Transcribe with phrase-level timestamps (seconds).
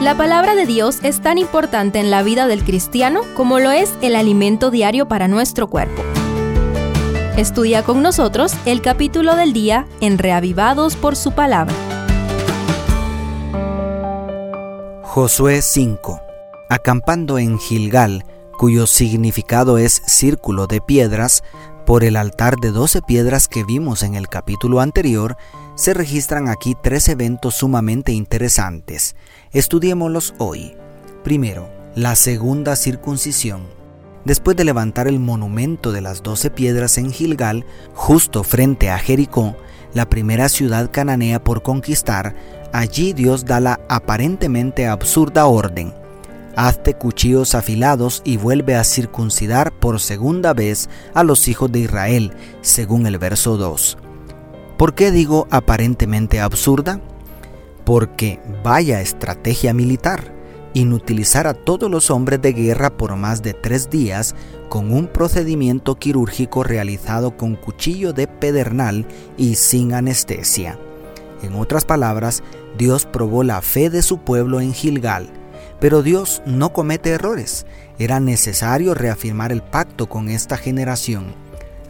[0.00, 3.94] La palabra de Dios es tan importante en la vida del cristiano como lo es
[4.02, 6.02] el alimento diario para nuestro cuerpo.
[7.38, 11.74] Estudia con nosotros el capítulo del día en Reavivados por su palabra.
[15.02, 16.20] Josué 5.
[16.68, 18.26] Acampando en Gilgal,
[18.58, 21.42] cuyo significado es círculo de piedras,
[21.86, 25.38] por el altar de doce piedras que vimos en el capítulo anterior,
[25.76, 29.14] se registran aquí tres eventos sumamente interesantes.
[29.52, 30.74] Estudiémoslos hoy.
[31.22, 33.62] Primero, la segunda circuncisión.
[34.24, 39.56] Después de levantar el monumento de las doce piedras en Gilgal, justo frente a Jericó,
[39.94, 42.34] la primera ciudad cananea por conquistar,
[42.72, 45.94] allí Dios da la aparentemente absurda orden
[46.56, 52.32] hazte cuchillos afilados y vuelve a circuncidar por segunda vez a los hijos de Israel,
[52.62, 53.98] según el verso 2.
[54.76, 57.00] ¿Por qué digo aparentemente absurda?
[57.84, 60.34] Porque vaya estrategia militar,
[60.74, 64.34] inutilizar a todos los hombres de guerra por más de tres días
[64.68, 69.06] con un procedimiento quirúrgico realizado con cuchillo de pedernal
[69.38, 70.78] y sin anestesia.
[71.42, 72.42] En otras palabras,
[72.76, 75.30] Dios probó la fe de su pueblo en Gilgal,
[75.80, 77.64] pero Dios no comete errores.
[77.98, 81.45] Era necesario reafirmar el pacto con esta generación.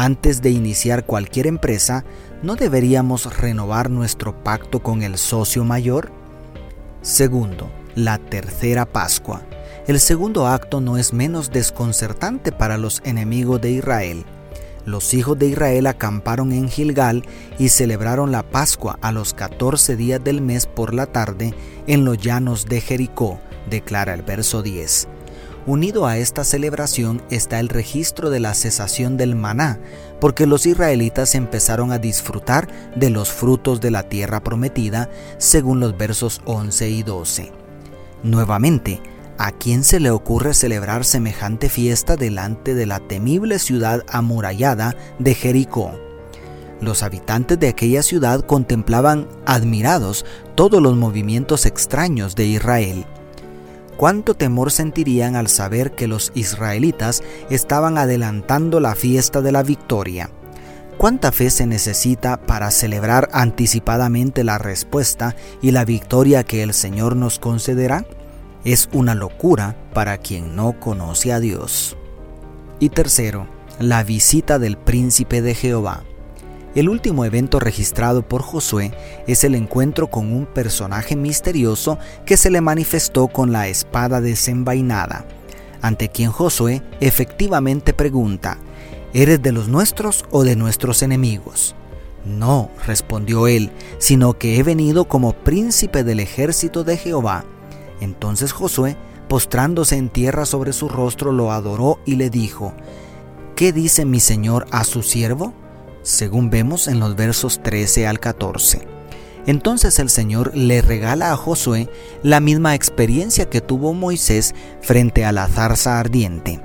[0.00, 2.04] Antes de iniciar cualquier empresa,
[2.44, 6.12] ¿no deberíamos renovar nuestro pacto con el socio mayor?
[7.02, 9.42] Segundo, la tercera Pascua.
[9.88, 14.24] El segundo acto no es menos desconcertante para los enemigos de Israel.
[14.84, 17.24] Los hijos de Israel acamparon en Gilgal
[17.58, 21.54] y celebraron la Pascua a los 14 días del mes por la tarde
[21.88, 25.08] en los llanos de Jericó, declara el verso 10.
[25.68, 29.78] Unido a esta celebración está el registro de la cesación del maná,
[30.18, 35.94] porque los israelitas empezaron a disfrutar de los frutos de la tierra prometida, según los
[35.98, 37.52] versos 11 y 12.
[38.22, 39.02] Nuevamente,
[39.36, 45.34] ¿a quién se le ocurre celebrar semejante fiesta delante de la temible ciudad amurallada de
[45.34, 45.92] Jericó?
[46.80, 50.24] Los habitantes de aquella ciudad contemplaban admirados
[50.54, 53.04] todos los movimientos extraños de Israel
[53.98, 60.30] cuánto temor sentirían al saber que los israelitas estaban adelantando la fiesta de la victoria.
[60.96, 67.16] ¿Cuánta fe se necesita para celebrar anticipadamente la respuesta y la victoria que el Señor
[67.16, 68.06] nos concederá?
[68.64, 71.96] Es una locura para quien no conoce a Dios.
[72.80, 73.48] Y tercero,
[73.80, 76.04] la visita del príncipe de Jehová.
[76.78, 78.92] El último evento registrado por Josué
[79.26, 85.24] es el encuentro con un personaje misterioso que se le manifestó con la espada desenvainada,
[85.82, 88.58] ante quien Josué efectivamente pregunta,
[89.12, 91.74] ¿eres de los nuestros o de nuestros enemigos?
[92.24, 97.44] No, respondió él, sino que he venido como príncipe del ejército de Jehová.
[98.00, 98.96] Entonces Josué,
[99.28, 102.72] postrándose en tierra sobre su rostro, lo adoró y le dijo,
[103.56, 105.54] ¿Qué dice mi señor a su siervo?
[106.08, 108.80] Según vemos en los versos 13 al 14.
[109.46, 111.88] Entonces el Señor le regala a Josué
[112.22, 116.60] la misma experiencia que tuvo Moisés frente a la zarza ardiente.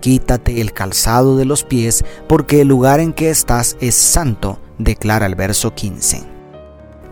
[0.00, 5.26] Quítate el calzado de los pies, porque el lugar en que estás es santo, declara
[5.26, 6.22] el verso 15.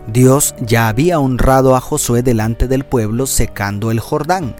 [0.07, 4.55] Dios ya había honrado a Josué delante del pueblo secando el Jordán,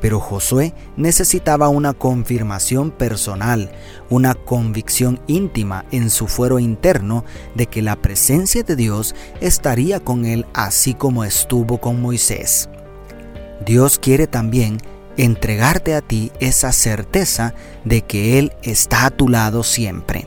[0.00, 3.72] pero Josué necesitaba una confirmación personal,
[4.10, 7.24] una convicción íntima en su fuero interno
[7.54, 12.68] de que la presencia de Dios estaría con él así como estuvo con Moisés.
[13.64, 14.78] Dios quiere también
[15.16, 20.26] entregarte a ti esa certeza de que Él está a tu lado siempre.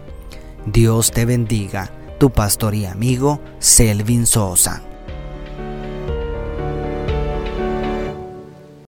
[0.66, 4.89] Dios te bendiga, tu pastor y amigo Selvin Sosa.